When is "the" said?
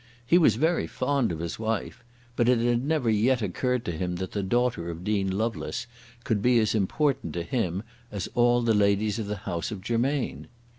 4.31-4.41, 8.63-8.73, 9.27-9.35